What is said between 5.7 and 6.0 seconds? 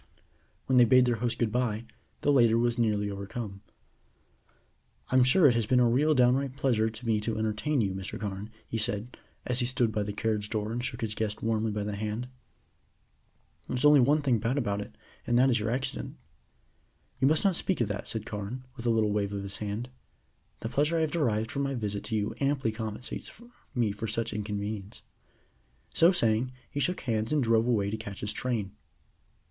a